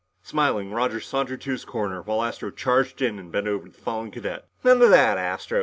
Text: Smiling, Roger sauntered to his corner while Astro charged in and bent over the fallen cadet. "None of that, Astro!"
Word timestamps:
Smiling, 0.23 0.71
Roger 0.71 0.99
sauntered 0.99 1.41
to 1.41 1.51
his 1.51 1.63
corner 1.63 2.01
while 2.01 2.23
Astro 2.23 2.49
charged 2.49 3.03
in 3.03 3.19
and 3.19 3.31
bent 3.31 3.47
over 3.47 3.69
the 3.69 3.77
fallen 3.77 4.09
cadet. 4.09 4.47
"None 4.63 4.81
of 4.81 4.89
that, 4.89 5.19
Astro!" 5.19 5.59